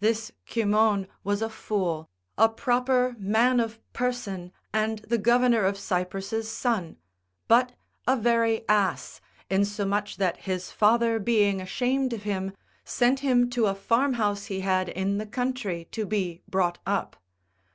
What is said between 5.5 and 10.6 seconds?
of Cyprus' son. but a very ass, insomuch that